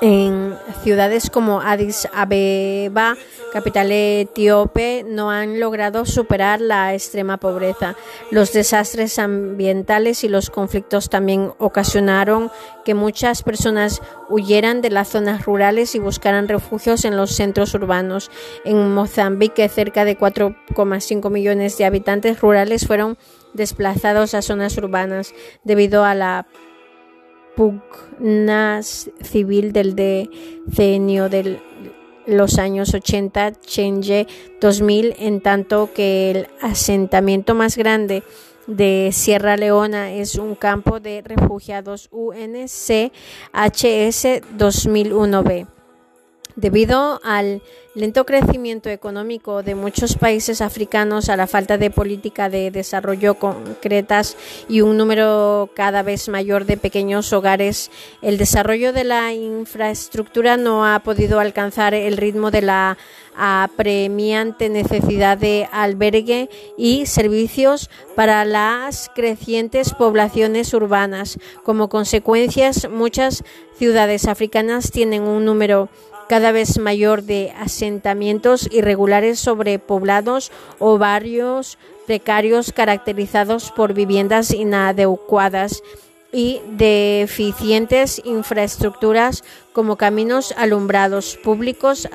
[0.00, 3.16] en ciudades como Addis Abeba,
[3.52, 7.96] capital etíope, no han logrado superar la extrema pobreza.
[8.30, 12.50] Los desastres ambientales y los conflictos también ocasionaron
[12.84, 18.30] que muchas personas huyeran de las zonas rurales y buscaran refugios en los centros urbanos.
[18.64, 23.18] En Mozambique, cerca de 4,5 millones de habitantes rurales fueron
[23.54, 25.34] desplazados a zonas urbanas
[25.64, 26.46] debido a la
[27.58, 31.60] pugna civil del decenio de
[32.24, 34.28] los años 80, Change
[34.60, 38.22] 2000, en tanto que el asentamiento más grande
[38.68, 43.10] de Sierra Leona es un campo de refugiados UNCHS
[43.52, 45.77] 2001B.
[46.58, 47.62] Debido al
[47.94, 54.36] lento crecimiento económico de muchos países africanos, a la falta de política de desarrollo concretas
[54.68, 57.92] y un número cada vez mayor de pequeños hogares,
[58.22, 62.98] el desarrollo de la infraestructura no ha podido alcanzar el ritmo de la
[63.36, 71.38] apremiante necesidad de albergue y servicios para las crecientes poblaciones urbanas.
[71.62, 73.44] Como consecuencias, muchas
[73.78, 75.88] ciudades africanas tienen un número
[76.28, 85.82] cada vez mayor de asentamientos irregulares sobrepoblados o barrios precarios caracterizados por viviendas inadecuadas
[86.32, 92.08] y deficientes infraestructuras como caminos alumbrados públicos,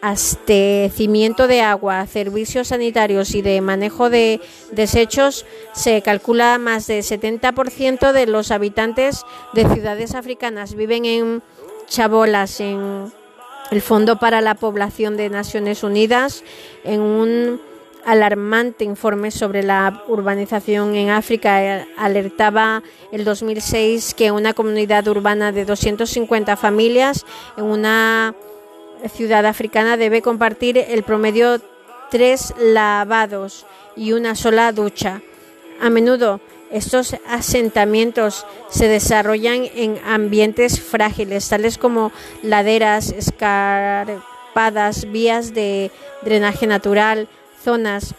[0.00, 4.40] abastecimiento de agua, servicios sanitarios y de manejo de
[4.72, 5.44] desechos,
[5.74, 11.42] se calcula más del 70% de los habitantes de ciudades africanas viven en
[11.86, 13.12] chabolas en
[13.70, 16.44] el Fondo para la Población de Naciones Unidas
[16.84, 17.60] en un
[18.04, 25.64] alarmante informe sobre la urbanización en África alertaba el 2006 que una comunidad urbana de
[25.64, 27.26] 250 familias
[27.56, 28.34] en una
[29.12, 31.60] ciudad africana debe compartir el promedio
[32.10, 33.66] tres lavados
[33.96, 35.20] y una sola ducha.
[35.80, 36.40] A menudo
[36.70, 42.12] estos asentamientos se desarrollan en ambientes frágiles, tales como
[42.42, 45.90] laderas, escarpadas, vías de
[46.22, 47.28] drenaje natural,
[47.62, 48.14] zonas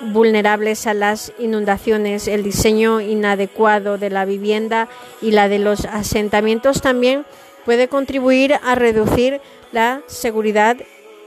[0.00, 4.88] vulnerables a las inundaciones, el diseño inadecuado de la vivienda
[5.20, 7.24] y la de los asentamientos también
[7.64, 9.40] puede contribuir a reducir
[9.72, 10.76] la seguridad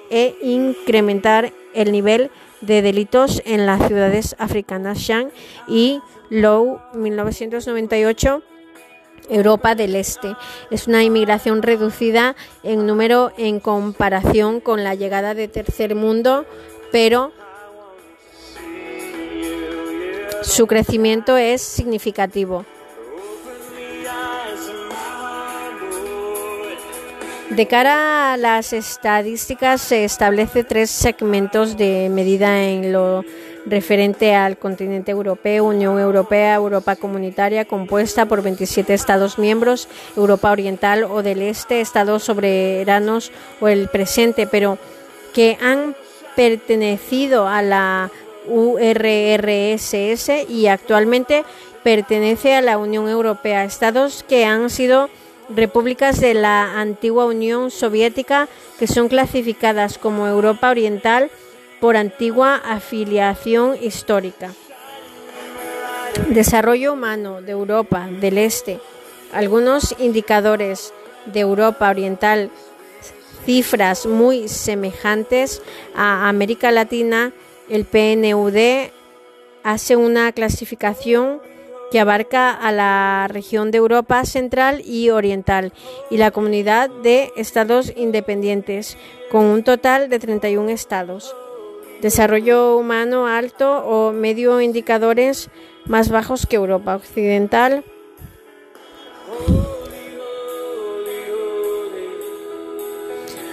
[0.09, 2.31] e incrementar el nivel
[2.61, 5.31] de delitos en las ciudades africanas Shang
[5.67, 5.99] y
[6.29, 8.43] Low 1998
[9.29, 10.35] Europa del Este.
[10.69, 16.45] Es una inmigración reducida en número en comparación con la llegada de tercer mundo,
[16.91, 17.31] pero
[20.41, 22.65] su crecimiento es significativo.
[27.55, 33.25] De cara a las estadísticas, se establece tres segmentos de medida en lo
[33.65, 41.03] referente al continente europeo, Unión Europea, Europa Comunitaria, compuesta por 27 Estados miembros, Europa Oriental
[41.03, 44.77] o del Este, Estados soberanos o el presente, pero
[45.33, 45.93] que han
[46.37, 48.11] pertenecido a la
[48.47, 51.43] URSS y actualmente
[51.83, 55.09] pertenece a la Unión Europea, estados que han sido
[55.55, 58.47] repúblicas de la antigua Unión Soviética
[58.79, 61.29] que son clasificadas como Europa Oriental
[61.79, 64.53] por antigua afiliación histórica.
[66.29, 68.79] Desarrollo humano de Europa del Este.
[69.33, 70.93] Algunos indicadores
[71.25, 72.51] de Europa Oriental,
[73.45, 75.61] cifras muy semejantes
[75.95, 77.33] a América Latina,
[77.69, 78.91] el PNUD
[79.63, 81.41] hace una clasificación
[81.91, 85.73] que abarca a la región de Europa Central y Oriental
[86.09, 88.97] y la comunidad de estados independientes,
[89.29, 91.35] con un total de 31 estados.
[92.01, 95.49] Desarrollo humano alto o medio indicadores
[95.85, 97.83] más bajos que Europa Occidental.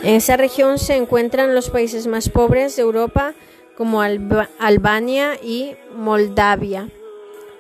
[0.05, 3.35] En esa región se encuentran los países más pobres de Europa
[3.77, 6.89] como Albania y Moldavia.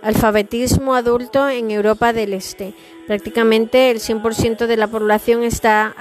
[0.00, 2.72] Alfabetismo adulto en Europa del Este.
[3.08, 5.94] Prácticamente el 100% de la población está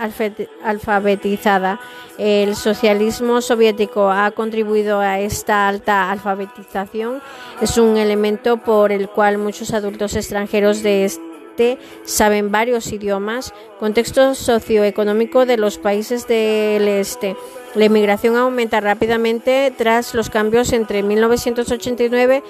[0.64, 1.80] alfabetizada.
[2.18, 7.22] El socialismo soviético ha contribuido a esta alta alfabetización.
[7.62, 13.54] Es un elemento por el cual muchos adultos extranjeros de este saben varios idiomas.
[13.80, 17.36] Contexto socioeconómico de los países del este.
[17.74, 22.43] La inmigración aumenta rápidamente tras los cambios entre 1989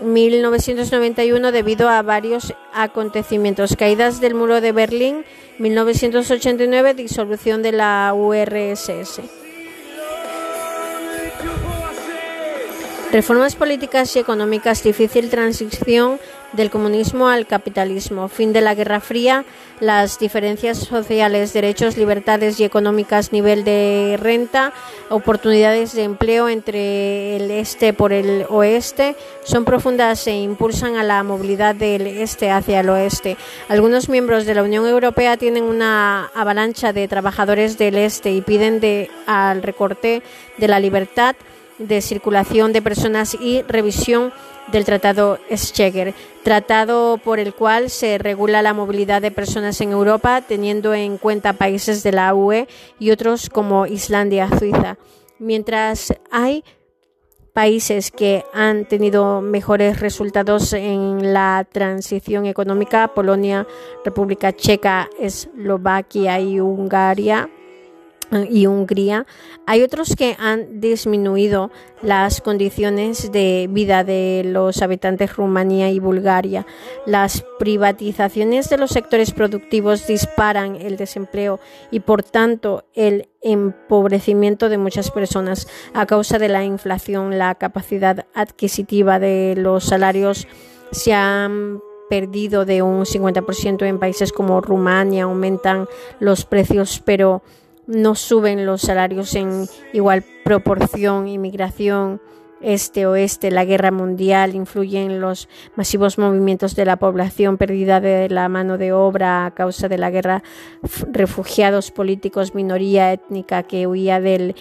[0.00, 3.76] 1991 debido a varios acontecimientos.
[3.76, 5.24] Caídas del muro de Berlín,
[5.58, 9.22] 1989, disolución de la URSS.
[13.10, 16.20] Reformas políticas y económicas, difícil transición
[16.52, 19.44] del comunismo al capitalismo, fin de la Guerra Fría,
[19.80, 24.72] las diferencias sociales, derechos, libertades y económicas, nivel de renta,
[25.10, 31.22] oportunidades de empleo entre el este por el oeste, son profundas e impulsan a la
[31.22, 33.36] movilidad del este hacia el oeste.
[33.68, 38.80] Algunos miembros de la Unión Europea tienen una avalancha de trabajadores del este y piden
[38.80, 40.22] de, al recorte
[40.56, 41.36] de la libertad
[41.78, 44.32] de circulación de personas y revisión
[44.72, 50.42] del Tratado Scheger, tratado por el cual se regula la movilidad de personas en Europa
[50.42, 52.68] teniendo en cuenta países de la UE
[52.98, 54.98] y otros como Islandia, Suiza.
[55.38, 56.64] Mientras hay
[57.52, 63.66] países que han tenido mejores resultados en la transición económica, Polonia,
[64.04, 67.50] República Checa, Eslovaquia y Hungría,
[68.50, 69.26] y Hungría,
[69.66, 71.70] hay otros que han disminuido
[72.02, 76.66] las condiciones de vida de los habitantes Rumanía y Bulgaria.
[77.06, 81.58] Las privatizaciones de los sectores productivos disparan el desempleo
[81.90, 87.38] y por tanto el empobrecimiento de muchas personas a causa de la inflación.
[87.38, 90.46] La capacidad adquisitiva de los salarios
[90.92, 91.50] se ha
[92.08, 95.88] perdido de un 50% en países como Rumania, aumentan
[96.20, 97.42] los precios, pero
[97.88, 102.20] no suben los salarios en igual proporción, inmigración
[102.60, 108.78] este-oeste, la guerra mundial, influyen los masivos movimientos de la población, pérdida de la mano
[108.78, 110.42] de obra a causa de la guerra,
[111.10, 114.56] refugiados políticos, minoría étnica que huía del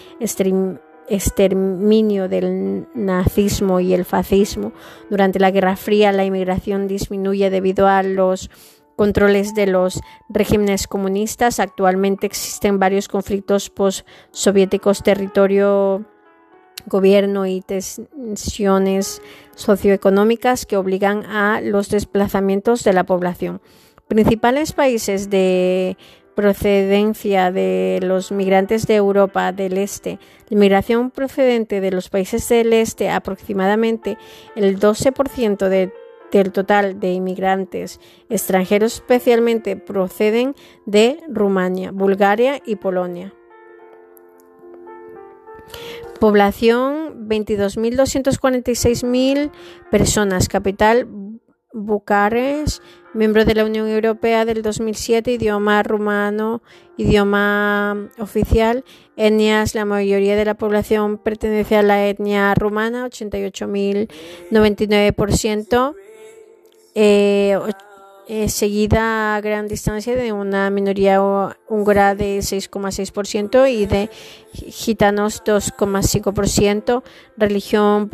[1.10, 4.74] exterminio del nazismo y el fascismo.
[5.10, 8.52] Durante la Guerra Fría la inmigración disminuye debido a los
[8.98, 11.62] controles de los regímenes comunistas.
[11.62, 16.04] Actualmente existen varios conflictos postsoviéticos, territorio,
[16.88, 19.22] gobierno y tensiones
[19.56, 23.62] socioeconómicas que obligan a los desplazamientos de la población.
[24.08, 25.98] Principales países de
[26.36, 30.20] procedencia de los migrantes de Europa del Este.
[30.50, 34.18] La inmigración procedente de los países del Este, aproximadamente
[34.56, 35.68] el 12%
[36.32, 38.00] del total de inmigrantes
[38.30, 40.56] extranjeros especialmente proceden
[40.86, 43.36] de Rumania, Bulgaria y Polonia.
[46.20, 49.52] Población 22.246.000
[49.92, 50.48] personas.
[50.48, 51.08] Capital
[51.74, 52.82] Bucarest,
[53.14, 56.64] miembro de la Unión Europea del 2007, idioma rumano,
[56.98, 58.84] idioma oficial,
[59.16, 65.96] etnias, la mayoría de la población pertenece a la etnia rumana, 88.099%,
[67.00, 67.56] eh,
[68.30, 71.22] eh, seguida a gran distancia de una minoría
[71.70, 74.10] húngara de 6,6% y de
[74.54, 77.04] gitanos 2,5%,
[77.38, 78.10] religión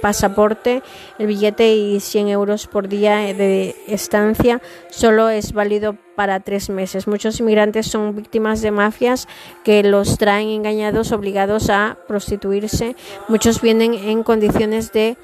[0.00, 0.82] pasaporte,
[1.18, 4.60] el billete y 100 euros por día de estancia
[4.90, 7.06] solo es válido para tres meses.
[7.06, 9.28] Muchos inmigrantes son víctimas de mafias
[9.64, 12.96] que los traen engañados, obligados a prostituirse.
[13.28, 15.16] Muchos vienen en condiciones de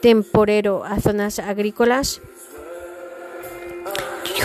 [0.00, 2.20] temporero a zonas agrícolas.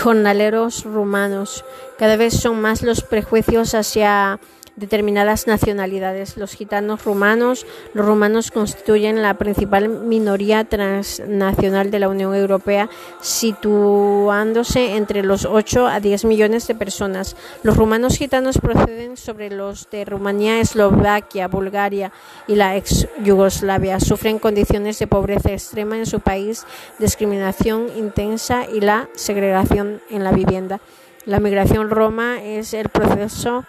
[0.02, 1.64] Jornaleros rumanos.
[1.98, 4.40] Cada vez son más los prejuicios hacia
[4.76, 6.36] determinadas nacionalidades.
[6.36, 12.88] Los gitanos rumanos, los rumanos constituyen la principal minoría transnacional de la Unión Europea,
[13.20, 17.36] situándose entre los 8 a 10 millones de personas.
[17.62, 22.12] Los rumanos gitanos proceden sobre los de Rumanía, Eslovaquia, Bulgaria
[22.46, 24.00] y la ex Yugoslavia.
[24.00, 26.64] Sufren condiciones de pobreza extrema en su país,
[26.98, 30.80] discriminación intensa y la segregación en la vivienda.
[31.24, 33.64] La migración roma es el proceso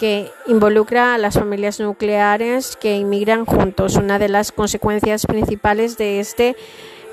[0.00, 3.96] que involucra a las familias nucleares que inmigran juntos.
[3.96, 6.56] Una de las consecuencias principales de este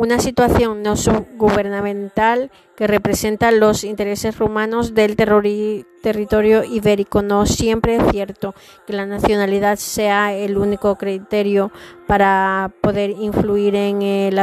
[0.00, 0.94] una situación no
[1.36, 7.20] gubernamental que representa los intereses rumanos del territorio ibérico.
[7.20, 8.54] No siempre es cierto
[8.86, 11.70] que la nacionalidad sea el único criterio
[12.06, 14.38] para poder influir en el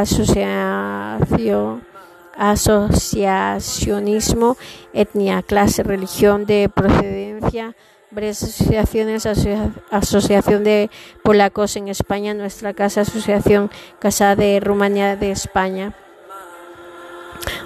[2.35, 4.57] asociacionismo,
[4.93, 7.75] etnia, clase, religión de procedencia
[8.15, 9.25] asociaciones,
[9.91, 10.89] Asociación de
[11.23, 15.93] Polacos en España, nuestra casa, Asociación Casa de Rumanía de España.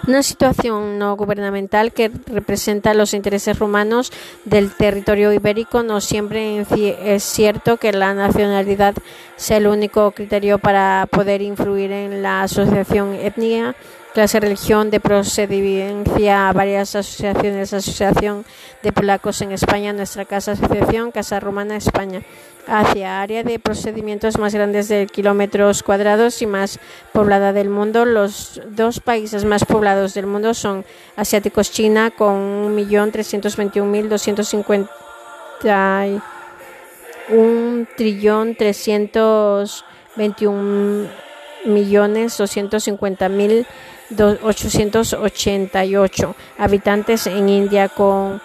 [0.07, 4.11] Una situación no gubernamental que representa los intereses rumanos
[4.45, 5.83] del territorio ibérico.
[5.83, 6.65] No siempre
[7.05, 8.95] es cierto que la nacionalidad
[9.35, 13.75] sea el único criterio para poder influir en la asociación etnia
[14.14, 18.45] clase religión de procedencia varias asociaciones, Asociación
[18.84, 22.22] de Polacos en España, nuestra casa asociación, Casa Romana España,
[22.68, 26.80] hacia área de procedimientos más grandes de kilómetros cuadrados y más
[27.14, 28.03] poblada del mundo.
[28.05, 30.86] Los dos países más poblados del mundo son
[31.16, 34.89] asiáticos China con 1.321.250
[37.30, 41.07] un trillón 321
[41.66, 43.66] millones 250 mil
[44.18, 48.41] 888 habitantes en India con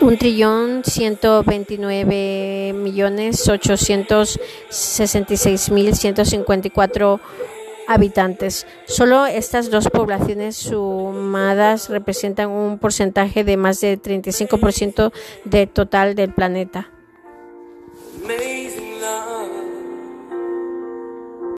[0.00, 7.20] un trillón 129 millones 866 mil 154
[7.88, 8.66] habitantes.
[8.86, 15.12] Solo estas dos poblaciones sumadas representan un porcentaje de más de 35%
[15.44, 16.90] del total del planeta.